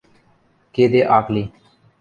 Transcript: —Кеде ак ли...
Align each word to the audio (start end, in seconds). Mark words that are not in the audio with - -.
—Кеде 0.75 1.01
ак 1.17 1.25
ли... 1.33 1.43